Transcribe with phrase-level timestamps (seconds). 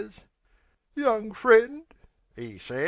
[0.95, 1.85] "Young friend,"
[2.35, 2.79] 'e sez...